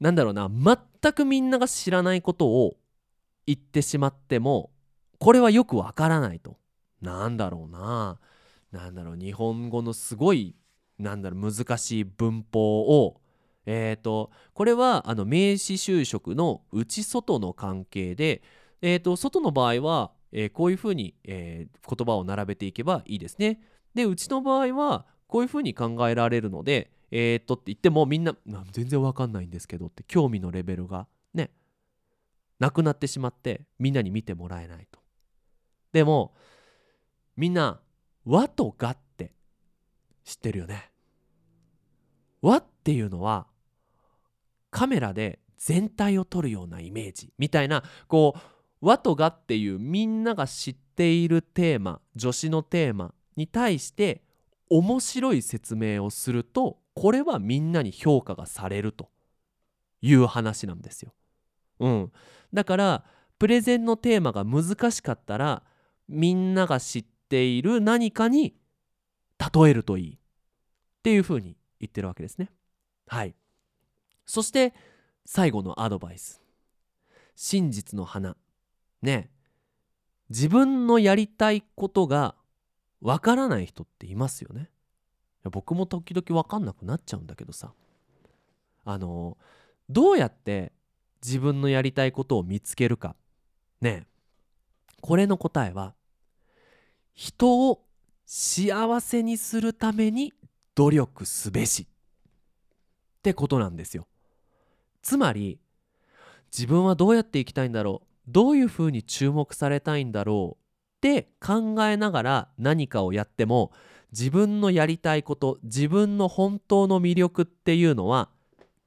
[0.00, 2.76] ー、なんだろうな全くみんなが知らないことを
[3.46, 4.70] 言ってしまっても
[5.18, 6.56] これはよくわからないと。
[7.02, 8.18] なんだろうな
[8.72, 10.54] なんだろう日本語のすごい
[10.98, 13.19] なんだろう難しい文法を
[13.66, 18.42] えーと、これはあの名詞就職の内外の関係で、
[18.82, 23.60] えーと、外の場合は、えー、こういうふうに、えー、言葉を並べていけばいいですね。
[23.94, 28.34] でうちの場合はこういうふうに考えられるのでえー、っとって言ってもみんな
[28.70, 31.50] 全然わかんないんですけどって興味のレベルがね
[32.58, 35.00] なくなってしまってみんなに見てもらえないと。
[35.92, 36.34] でも
[37.36, 37.80] みんな
[38.24, 39.32] 和とがって
[40.24, 40.90] 知ってるよね。
[42.42, 43.46] 和っていうのは
[44.70, 48.40] カメラで全体を撮るようなイメージみたいなこう
[48.80, 54.22] 和とがっていうみんなが知っているテーマ助詞のテーマに対して
[54.70, 59.10] 面白い説明をするとこれはみんなに評価がされると
[60.00, 61.12] いう話なんですよ。
[61.80, 62.12] うん、
[62.52, 63.04] だから
[63.38, 65.62] プレゼンのテーマが難しかったら
[66.08, 68.54] みんなが知っている何かに
[69.38, 70.18] 例えるといいっ
[71.02, 72.50] ていうふうに言ってるわけですね。
[73.06, 73.34] はい
[74.30, 74.74] そして
[75.26, 76.40] 最後のアドバイス。
[77.34, 78.36] 真実の花。
[79.02, 79.28] ね。
[80.28, 82.36] 自分のやりたいことが
[83.00, 84.70] わからない人っていますよね。
[85.50, 87.72] 僕も時々わかんなくなっちゃうんだけどさ。
[88.84, 89.36] あの
[89.88, 90.70] どうやって
[91.26, 93.16] 自分のやりたいことを見つけるか。
[93.80, 94.06] ね。
[95.00, 95.96] これの答えは
[97.14, 97.84] 人を
[98.26, 100.32] 幸せにするために
[100.76, 101.88] 努力すべし。
[103.18, 104.06] ってことなんですよ。
[105.02, 105.58] つまり
[106.56, 108.06] 自分はどうやっていきたいんだろう？
[108.28, 110.64] どういうふうに注目されたいんだろう？
[110.98, 113.72] って考えながら何かをやっても
[114.12, 118.28] 自分のやりたいこと自分の本当の魅力っていうのは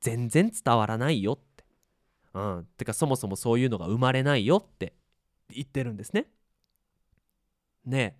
[0.01, 1.63] 全然伝わらないよって。
[2.33, 4.93] うん、てかそもそもそういうのが生まれないよって
[5.49, 6.27] 言ってるんですね。
[7.85, 8.17] ね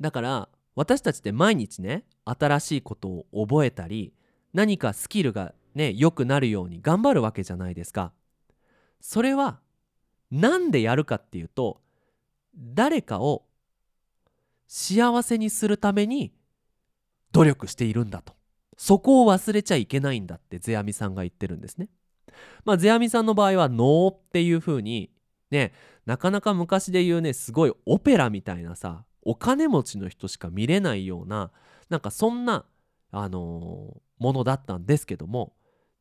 [0.00, 4.12] だから私たちって毎日ね新しいことを覚えたり
[4.52, 8.12] 何かスキルがね良くなるように頑張るわけじゃないですか。
[9.00, 9.60] それは
[10.30, 11.80] 何でやるかっていうと
[12.56, 13.46] 誰かを
[14.66, 16.34] 幸せにするために
[17.30, 18.34] 努力しているんだと
[18.76, 21.88] そこを忘れちゃいけないんだって世阿弥さんが言ってるんですね。
[22.64, 25.12] まあ世阿弥さんの場合は能っていう風に
[25.52, 25.72] ね
[26.06, 31.52] なかなか昔で言うねすごいオペラみたいなさお金持ちの人しか見れないような
[31.88, 32.66] なんかそんな、
[33.12, 35.52] あのーものだったんですけども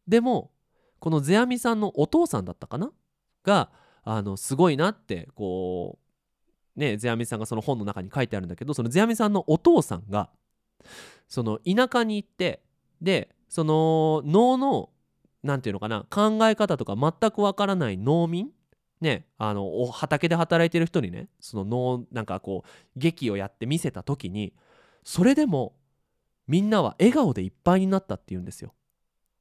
[0.08, 0.52] でも
[1.00, 2.92] この世阿弥さんのお父さんだったかな？
[3.44, 3.70] が
[4.04, 6.00] あのすごいなってこ
[6.76, 10.30] うね世阿弥さんがその本の中に書いてあるんだけどその世阿弥さんのお父さんが
[11.28, 12.62] その田舎に行って
[13.02, 14.90] でその能の
[15.44, 18.50] 何て言うのかな考え方とか全くわからない農民
[19.02, 24.54] ねあのお畑で働いてる人にねその能なんかこう劇をやって見せた時に
[25.04, 25.76] それでも
[26.48, 28.74] みんなは笑顔でいっぱいになったっていうんですよ。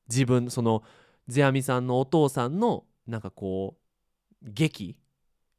[0.08, 0.82] 自分その
[1.28, 3.76] 世阿弥さんのお父さんのなんかこ
[4.42, 4.96] う劇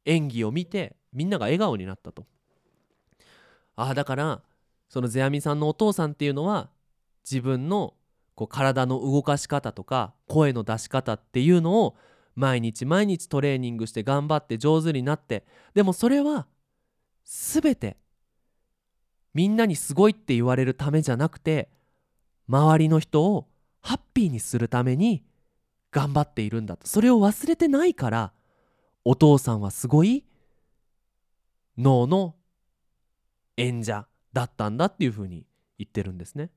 [0.04, 2.26] 演技を見てみんなが笑顔になったと。
[3.76, 4.42] ああだから
[4.88, 6.70] その世阿弥さんのお父さんっていうのは
[7.30, 7.94] 自分の
[8.34, 11.96] こう体の動かし方とか声の出し方っていうのを
[12.34, 16.46] 毎日毎日トレーニングして頑張って上手になってでもそれは
[17.24, 17.96] 全て
[19.34, 21.68] みんなにすごいって言われるためじゃなくて
[22.48, 23.48] 周りの人を
[23.80, 25.24] ハッピーにするために
[25.90, 28.32] 頑張っているんだとそれを忘れてないから
[29.04, 30.24] お父さんはすごい
[31.78, 32.34] 脳の
[33.56, 35.46] 演者だったんだっていうふうに
[35.78, 36.50] 言ってるんですね。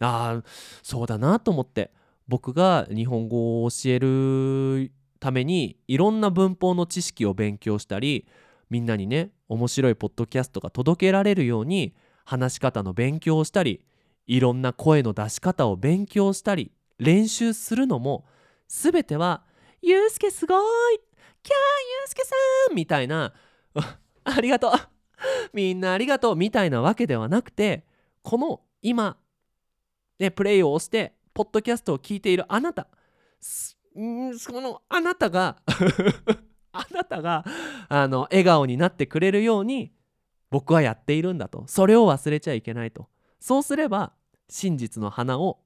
[0.00, 0.42] ああ
[0.82, 1.92] そうだなと思って
[2.26, 8.26] 僕が日本語を教えるためにいろんな文法の知識を勉強したり
[8.68, 13.84] みんなにね面白いポッドキャストが届けられるように話し方の勉強をしたり
[14.26, 18.24] いろんな声の出し方を勉強したり練習するのも
[18.68, 19.44] 全ては
[19.82, 20.54] 「ゆうすけすご
[20.92, 20.98] い
[21.42, 21.54] キャー
[22.00, 22.34] ゆうすけさ
[22.72, 23.34] ん!」みたいな
[24.24, 24.72] 「ありがとう
[25.52, 27.84] みんなありがとう」みたいなわけではなくて
[28.22, 29.18] この今、
[30.18, 32.88] ね、プレイを押してポッドキャストを聞いているあなた
[33.40, 35.56] そのあなたが
[36.72, 37.44] あなたが
[37.88, 39.92] あの笑顔になってくれるように
[40.50, 43.08] 僕はやっているんだとそれを忘れちゃいけないと
[43.42, 44.12] そうすれば
[44.48, 45.58] 真実の花を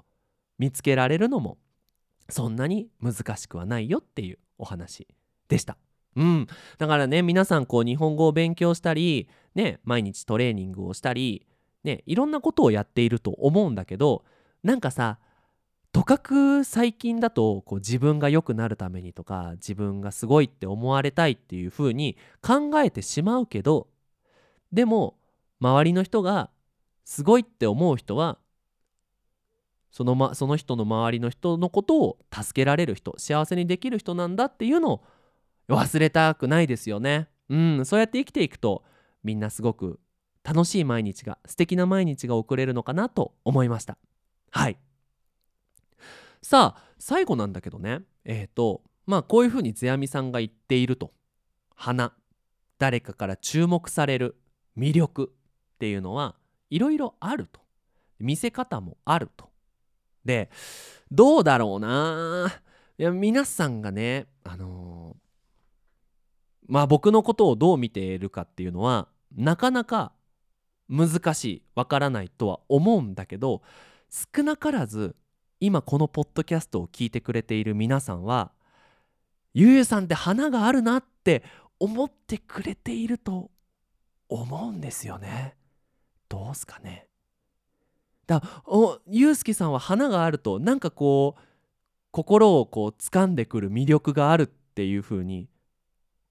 [0.58, 1.58] 見つけられるのも
[2.30, 5.06] そんなに難しくはないよっていうお話
[5.48, 5.76] でした。
[6.16, 6.46] うん、
[6.78, 11.46] だからね皆さんこう日本語を勉強したり、ね、毎日トレーニングをしたり、
[11.84, 14.24] ね、いろんなことをやっていると思うんだけど
[14.62, 15.18] なんかさ
[15.92, 23.88] とかく最近だとこう自分が良くなるためにとか自分がすごいって思われたいっていう風に考えてしまうけど
[24.72, 25.18] でも
[25.60, 26.48] 周りの人が
[27.06, 28.36] すごいって思う人は
[29.92, 35.04] その,、ま、その人の周りの人のことを助けられる人幸せにできる人なんだっていうのを
[35.68, 37.28] 忘れたくないですよね。
[37.48, 38.84] うん、そうやって生きていくと
[39.22, 40.00] みんなすごく
[40.42, 43.96] 楽しい毎日が素敵な毎日が送れるのかなと思いました。
[44.50, 44.76] はい
[46.42, 51.12] さあ最後なんだけどねえっ、ー、とまあこういうふうに世阿弥さんが言っていると
[51.76, 52.12] 花
[52.78, 54.36] 誰かから注目される
[54.76, 55.32] 魅力
[55.74, 56.34] っていうのは
[56.70, 57.60] いろいろあると。
[58.18, 59.50] 見せ方もあると。
[60.24, 60.50] で
[61.10, 62.52] どうだろうな。
[62.98, 70.12] いや皆さんがねあのー、まあ僕のことをどう見ているかっていうのはなかなか
[70.88, 73.60] 難しいわからないとは思うんだけど
[74.10, 75.14] 少なからず
[75.60, 78.52] 今このポッドキャストを聞いてくれている皆さんは
[79.52, 81.42] ゆうゆうさんって花があるなって
[81.78, 83.50] 思ってくれていると
[84.28, 85.54] 思うんですよね。
[86.28, 87.08] どうすかね。
[88.26, 91.40] だおゆうすけさんは花があるとなんかこう
[92.10, 95.48] 心をこう掴んでくる魅力があるっていう風に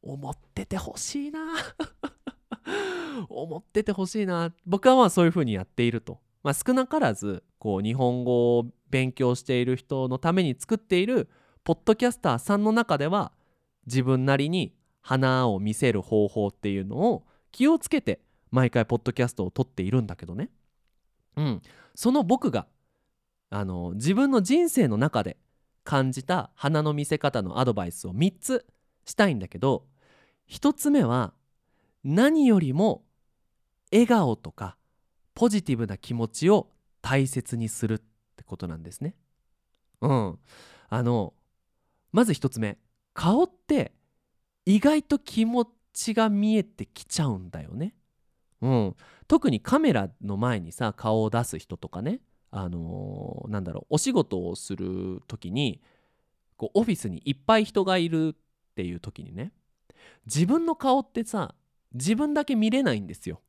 [0.01, 1.39] 思っててほしいな。
[3.29, 4.53] 思っててほしいな。
[4.65, 11.29] 僕はまあそういう風にやっていると、まあ、少なからずこう日本語を勉強している人のために作っている
[11.63, 13.31] ポッドキャスターさんの中では
[13.85, 20.49] 自分なりに花を見せる方法っていうのを気をつけて毎回ポッドキャストを撮っているんだけどね
[21.35, 21.61] うん
[21.95, 22.67] その僕が
[23.49, 25.37] あの自分の人生の中で
[25.83, 28.65] 感じた花の見せ方のアドバイスを3つ
[29.05, 29.85] したいんだけど
[30.49, 31.33] 1つ目は
[32.03, 33.03] 何よりも
[33.91, 34.77] 笑顔とか
[35.33, 36.69] ポジティブな気持ちを
[37.01, 38.01] 大切にするっ
[38.35, 39.15] てことなんですね。
[40.01, 40.39] うん。
[40.89, 41.33] あの
[42.11, 42.77] まず1つ目
[43.13, 43.93] 顔って
[44.65, 47.93] 意外と気持血が見えてきちゃうんだよね。
[48.65, 48.95] うん、
[49.27, 55.81] 特にカメラの前にさ顔を出す人とかねあのー、なんだろうお仕事をする時に
[56.57, 59.51] こうオフィスにいっぱい人がいるっていう時にね
[60.25, 61.53] 自分の顔ってさ
[61.93, 63.41] 自分だけ見れないんですよ。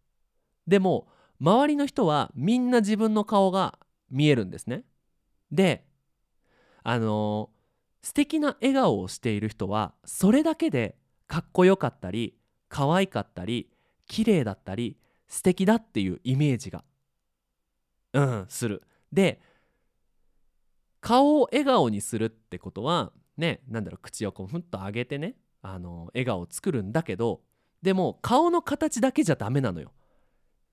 [0.67, 1.09] でも
[1.41, 3.79] 周りの人はみんな自分の顔が
[4.11, 4.85] 見えるんですね。
[5.51, 5.87] で
[6.83, 12.37] あのー、素敵な笑顔をしている人はそれだけでかっこよかったり
[12.69, 13.71] 可愛かったり
[14.07, 14.99] 綺麗だったり
[15.29, 16.85] 素敵だっていうイメージが。
[18.13, 18.83] うんする。
[19.13, 19.41] で
[21.01, 27.43] 顔を笑顔にするってことはねなんだろう口をこうふんと上げてねあの笑顔を作るんだけど
[27.83, 29.93] でも顔の形だけじゃダメなのよ。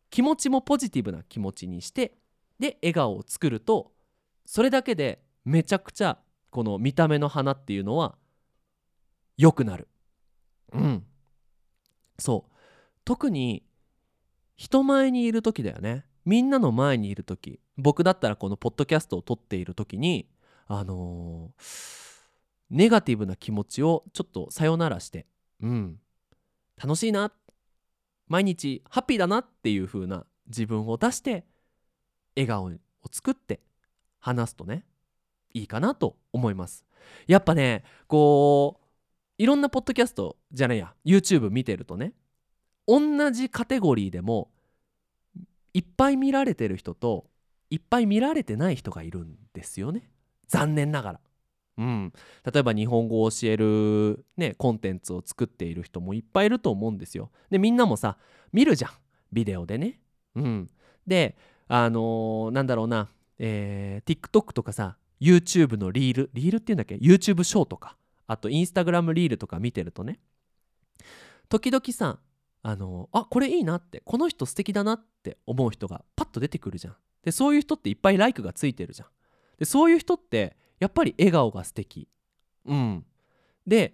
[0.10, 2.18] 気持ちもポジティブな気持ちにして
[2.60, 3.92] で笑顔を作ると
[4.46, 6.20] それだけでめちゃくちゃ
[6.52, 8.16] この見た目の花っていうのは
[9.38, 9.88] 良くなる。
[10.72, 11.04] うん。
[12.20, 12.52] そう。
[13.06, 13.64] 特に
[14.64, 16.06] 人前にいる時だよね。
[16.24, 17.60] みんなの前にいる時。
[17.76, 20.30] 僕だったらこのポッドキャストを撮っている時に
[20.68, 22.24] あのー
[22.70, 25.26] ネガティブな気持ちをちょっとさよならして
[25.62, 26.00] うん。
[26.82, 27.34] 楽しいな。
[28.30, 31.44] 毎日ハッピーだなっていう風な自分を出して
[32.38, 32.72] 笑顔を
[33.12, 33.60] 作って
[34.22, 34.86] 話すとね。
[35.54, 36.86] いいかなと思います。
[37.28, 38.84] やっぱねこう
[39.38, 42.14] いろんなポッドキャストじゃないや YouTube 見てるとね
[42.88, 44.53] 同じカテゴリーでも
[45.74, 47.28] いっぱい見られてる人と
[47.70, 50.10] いっぱい見られてない人がいるんですよね。
[50.48, 51.20] 残念ながら。
[51.76, 52.14] うん、
[52.52, 57.32] 例えば日本語を教える、ね、コンテンツを作っている人もいっぱいいると思うんですよ。
[57.50, 58.18] でみんなもさ
[58.52, 58.92] 見るじゃん。
[59.32, 60.00] ビデオでね。
[60.36, 60.70] うん、
[61.08, 61.36] で
[61.68, 63.10] あのー、なんだろうな、
[63.40, 66.30] えー、TikTok とかさ YouTube のリール。
[66.34, 67.98] リールっていうんだっけ？YouTube ショーとか。
[68.28, 70.20] あと Instagram リールとか見てるとね。
[71.50, 72.20] 時々さ
[72.64, 76.96] あの、あこれいいなってこの人素敵だなって思う人がパッと出てくるじゃん。
[77.24, 79.08] でそういう人っていっぱいライクがついてるじゃん。
[79.60, 82.08] でそういう人ってやっぱり笑顔が素敵。
[82.66, 83.06] うん。
[83.68, 83.94] で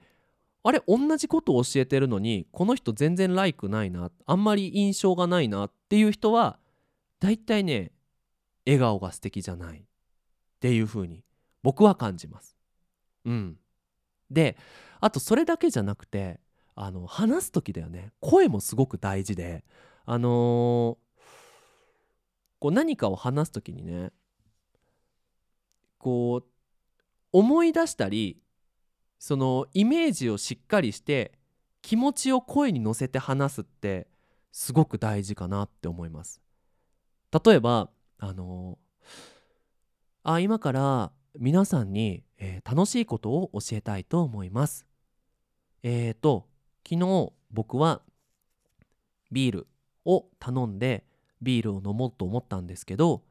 [0.64, 6.60] あれ同じことを教えてるのにこの人全然ライクないなあんまり印象がないなっていう人は
[7.20, 7.92] だいたいね
[8.66, 9.80] 笑顔が素敵じゃない。
[9.80, 9.84] っ
[10.60, 11.24] ていう風に
[11.64, 12.56] 僕は感じます。
[13.26, 13.58] うん。
[14.30, 14.58] で
[15.00, 16.40] あとそれだけじゃなくて
[16.82, 19.66] あの話す時だよね声もすごく大事で
[20.06, 21.22] あのー、
[22.60, 24.14] こう何かを話す時にね
[25.98, 26.50] こう
[27.34, 28.42] 思い出したり
[29.20, 31.34] そのイメージをしっかりして
[31.82, 34.08] 気持ちを声に乗せて話すって
[34.54, 36.42] すごく大事かなって思います。
[37.46, 38.80] 例えばあの
[40.24, 44.88] あ今から皆さんに、えー、楽しいことを教えたいと思います。
[45.84, 46.49] えーと
[46.90, 48.02] 昨日僕は
[49.32, 49.68] ビール
[50.06, 51.06] を頼んで
[51.40, 53.22] ビールを飲もうと思ったんですけど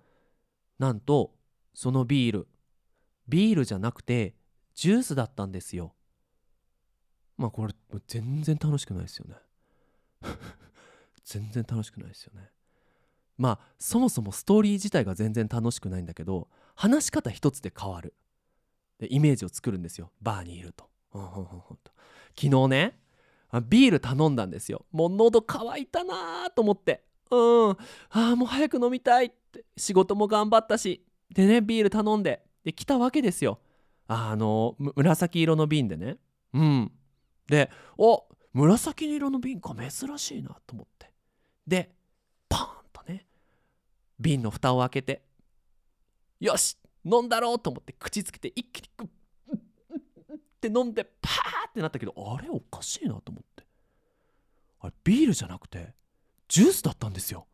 [0.78, 1.32] なんと
[1.74, 2.46] そのビール
[3.26, 4.36] ビールじゃなくて
[4.76, 5.92] ジュースだったんですよ。
[7.36, 7.74] まあこれ
[8.06, 9.34] 全然楽しくないですよね。
[11.24, 12.52] 全然楽しくないですよね。
[13.36, 18.14] まあそもそもストーリー自体が全然楽しくないんだけど話し方一つで変わる。
[18.98, 20.12] でイメージを作るんですよ。
[20.22, 20.88] バーにいると。
[22.36, 23.07] 昨日ね
[23.68, 24.84] ビール頼んだんですよ。
[24.92, 27.04] もう喉乾いたなーと思って。
[27.30, 27.70] うん。
[27.70, 27.76] あ
[28.10, 29.64] あもう早く飲みたいって。
[29.76, 31.04] 仕事も頑張ったし。
[31.30, 32.44] でねビール頼んで。
[32.64, 33.60] で来たわけですよ。
[34.06, 36.18] あの紫色の瓶でね。
[36.52, 36.92] うん。
[37.46, 41.10] でお紫色の瓶か珍しいなと思って。
[41.66, 41.94] で
[42.48, 43.26] パーンとね
[44.20, 45.22] 瓶の蓋を開けて
[46.40, 49.08] よし飲んだろうと思って口つけて一気にグッ
[50.58, 53.64] って飲んでパーってなったけどあれおかしいなと思って。
[54.80, 55.94] あれビールじゃなくて
[56.48, 57.46] ジュースだったんですよ。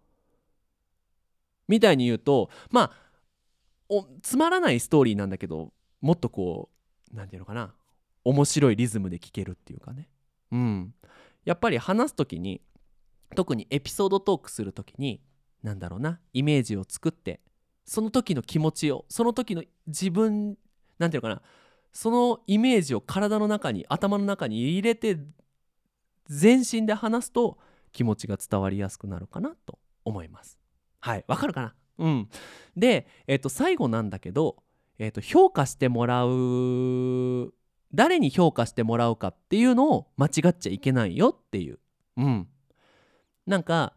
[1.68, 2.92] みたいに言うとまあ
[3.88, 6.70] おつまらないストーリーなんだけどもっとこ
[7.12, 7.74] う何て言うのかな
[8.24, 10.08] 面白いリズムで聴けるっていうかね。
[10.50, 10.94] うん。
[11.44, 12.62] やっぱり話す時に
[13.34, 15.20] 特にエピソードトークする時に
[15.62, 17.40] 何だろうなイメージを作って
[17.84, 20.56] その時の気持ちをその時の自分
[20.98, 21.42] 何て言うのかな
[21.94, 25.16] そのイメージを体の中に頭の中に入れて
[26.26, 27.56] 全身で話すと
[27.92, 30.58] 気持ちが伝わりやすくなるかなと思います。
[31.00, 31.74] はいわかるかな？
[31.98, 32.28] うん、
[32.76, 34.56] で、えー、と最後なんだけど、
[34.98, 37.54] えー、と評価してもらう
[37.94, 41.78] 誰に評価してもらうかっていうのを間違っちゃいけないよっていう。
[42.16, 42.48] うん、
[43.46, 43.94] なんか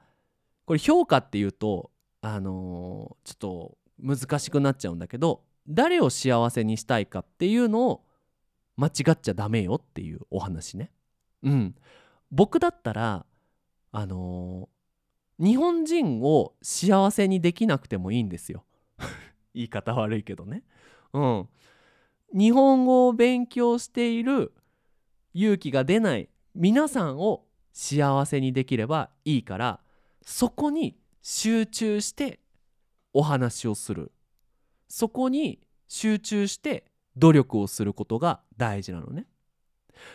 [0.66, 1.90] これ評価っていうと
[2.22, 8.04] あのー、ちょっと難しくなっちゃうんだけど誰を幸せにしたいかっていうのを
[8.78, 10.92] 間違っちゃダメよっていうお話ね。
[11.44, 11.76] うん、
[12.32, 13.26] 僕だったら
[13.92, 14.70] あの
[15.40, 18.66] 日本人を幸せにできなくてもいいんですよ。
[19.54, 20.64] 言い方悪いけどね。
[21.14, 21.50] うん。
[22.34, 24.54] 日本語を勉強している
[25.34, 29.80] 勇気が出ない皆さんを幸せにできればいいから
[30.24, 32.40] そこに集中して
[33.14, 34.12] お話をする。
[34.88, 36.86] そこに集中して
[37.16, 39.26] 努力をすることが大事なのね。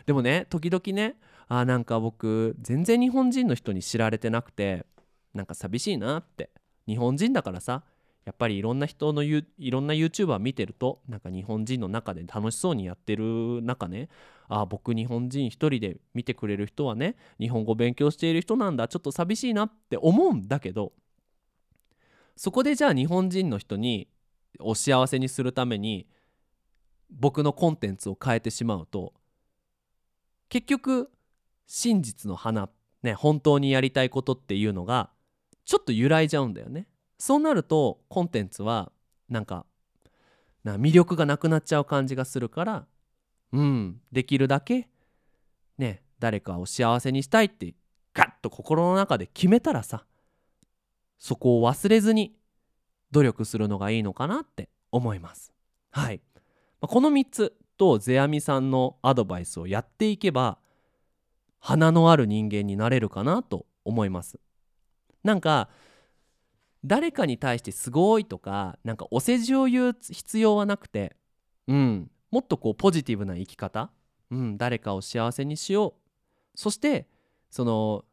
[0.07, 1.17] でもね時々ね
[1.49, 4.87] あなんか僕全然日本人の人に知られてなくて
[5.35, 6.51] なんか寂しいなって。
[6.87, 7.83] 日本人だからさ
[8.25, 14.09] やっぱりいろんな人のいろんな YouTuber 見てるとなんか日本人の中で楽しそうにやってる中ね
[14.49, 20.93] あ僕日本人一人で見てくれる人はね日本語勉強している人なんだちょっと寂しいなって思うんだけど
[22.37, 24.09] そこでじゃあ日本人の人に
[24.61, 26.07] お幸せにするために
[27.11, 29.13] 僕のコンテンツを変えてしまうと
[30.49, 31.11] 結局
[31.67, 32.69] 真実の花
[33.03, 35.11] ね本当にやりたいことっていうのが
[35.65, 36.89] ちょっと揺らいじゃうんだよね。
[37.19, 38.91] そうなるとコンテンツは
[39.29, 39.65] なんか
[40.65, 42.87] な魅力がなくなっちゃう感じがするから
[43.53, 44.89] うんできるだけ
[45.79, 47.75] ね誰かを幸せにしたいって
[48.13, 50.05] ガッと心の中で決めたらさ
[51.19, 52.35] そこを忘れずに
[53.13, 55.53] 努力するのがいいのかなって思います。
[55.91, 56.21] はい。
[56.81, 60.59] この3つと世阿弥さんのアドバイスをやっていけば
[61.59, 64.41] 花のある人間になれるかなと思います。
[65.23, 65.69] なんか
[66.85, 71.15] 誰かに対してすごいとかなんかお世辞を言う必要はなくて
[71.69, 72.11] うん。
[72.31, 73.91] もっとこうポジティブな生き方
[74.31, 76.59] うん誰かを幸せにしよう。
[76.59, 77.07] そして
[77.51, 78.05] その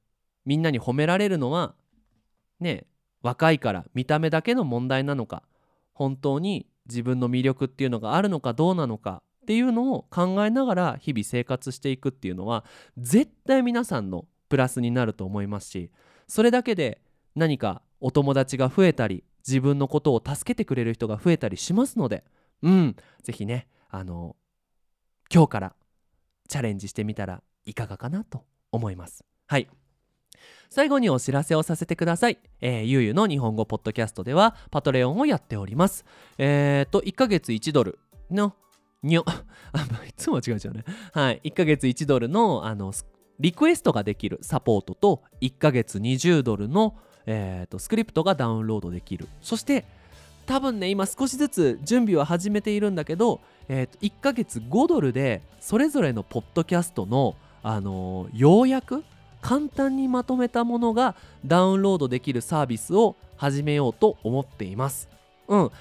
[0.45, 1.73] みんなに褒められるのは
[2.59, 2.85] ね
[3.21, 5.43] 若いから見た目だけの問題なのか
[5.93, 12.63] 本当に自分の魅力っていうのがあるのかどうなのかっていうのを考えながら日々生活していくっていうのは
[12.97, 15.91] 絶対皆さんのプラスになると思いますし
[16.27, 17.01] それだけで
[17.35, 22.23] 何かお友達が増えたり自分のことを助けてくれる人が増えたりしますので
[22.61, 24.35] うん是非ねあの
[25.33, 25.75] 今日から
[26.47, 29.23] チャレンジしてみたらいかがかなと思います。
[29.47, 29.69] はい。
[30.69, 32.37] 最後にお知らせをさせてください。
[32.61, 36.05] えー、ゆうゆの日本語ポッドキャストではパトレオンをやっております。
[36.37, 37.97] えーと、1ヶ月1ドル
[38.29, 38.53] の、
[39.01, 39.25] にょ、
[39.73, 40.83] あ、いつも間違えちゃうね。
[41.11, 42.93] はい、1ヶ月1ドルの、あの、
[43.39, 46.95] リクエストができるサポートと、1ヶ月20ドルの、
[47.25, 49.27] えーと、スクリプトがダウンロードできる。
[49.41, 49.85] そして、
[50.45, 59.03] 多分ね、今少しずつ準備は始めているんだけど、えーと、1ヶ月5ドルで、それぞれのポッドキャストの、あのー、要約
[59.41, 61.15] 簡単にまとめたものが
[61.45, 65.09] ダウンロードできるサービスを始めようと思っています。
[65.47, 65.71] うん。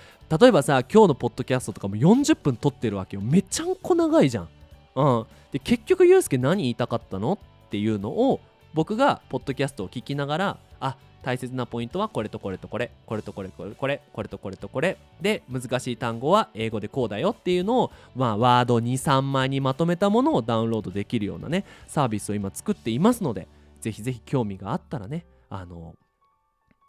[0.40, 3.22] 例えばさ、今日のポッドキャストとかも40分撮ってるわけよ。
[3.22, 4.48] めちゃんこ長いじゃん。
[4.94, 5.26] うん。
[5.52, 7.32] で、結局、ゆうすけ何言いたかったの？
[7.32, 7.38] っ
[7.70, 8.40] ていうのを
[8.74, 14.96] 僕がポッドキャストを聞きながら、あ、大切なポイントはこれとこれとこれ、これとこれこれこれ、これとこれとこれ。
[15.20, 23.48] で、難しい単語は英語でこうだよっていうのを、まあ、ワード2、3枚にまとめたものをダウンロードできるようなね、サービスを今作っていますので、
[23.80, 25.94] ぜひぜひ興味があったらね、あの、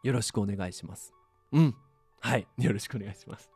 [0.03, 1.13] よろしくお願いします。
[1.51, 1.75] うん。
[2.19, 2.47] はい。
[2.57, 3.49] よろしくお願いします。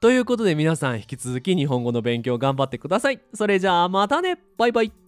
[0.00, 3.20] ということで皆さん引き続き日本語の勉強頑張ってください。
[3.32, 5.03] それじゃあまたねバイバイ